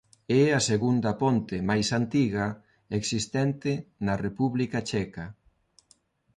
É 0.41 0.43
a 0.59 0.61
segunda 0.71 1.11
ponte 1.21 1.55
máis 1.69 1.87
antiga 1.99 2.45
existente 2.99 3.71
na 4.05 4.13
República 4.25 4.79
Checa. 4.89 5.25